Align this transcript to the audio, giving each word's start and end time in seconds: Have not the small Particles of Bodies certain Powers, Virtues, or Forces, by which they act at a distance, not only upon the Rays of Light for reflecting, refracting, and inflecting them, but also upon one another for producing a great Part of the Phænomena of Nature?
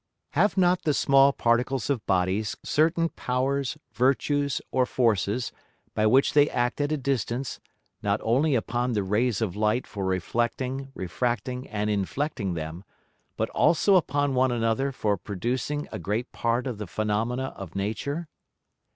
Have 0.31 0.57
not 0.57 0.81
the 0.81 0.95
small 0.95 1.31
Particles 1.31 1.87
of 1.87 2.03
Bodies 2.07 2.57
certain 2.63 3.09
Powers, 3.09 3.77
Virtues, 3.93 4.59
or 4.71 4.87
Forces, 4.87 5.51
by 5.93 6.07
which 6.07 6.33
they 6.33 6.49
act 6.49 6.81
at 6.81 6.91
a 6.91 6.97
distance, 6.97 7.59
not 8.01 8.19
only 8.23 8.55
upon 8.55 8.93
the 8.93 9.03
Rays 9.03 9.41
of 9.41 9.55
Light 9.55 9.85
for 9.85 10.03
reflecting, 10.03 10.91
refracting, 10.95 11.69
and 11.69 11.87
inflecting 11.87 12.55
them, 12.55 12.83
but 13.37 13.51
also 13.51 13.95
upon 13.95 14.33
one 14.33 14.51
another 14.51 14.91
for 14.91 15.17
producing 15.17 15.87
a 15.91 15.99
great 15.99 16.31
Part 16.31 16.65
of 16.65 16.79
the 16.79 16.87
Phænomena 16.87 17.55
of 17.55 17.75
Nature? 17.75 18.27